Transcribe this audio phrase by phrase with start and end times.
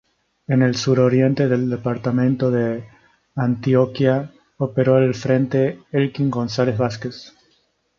[0.47, 2.87] En el suroriente del departamento de
[3.35, 7.35] Antioquia operó el frente "Elkin González Vásquez".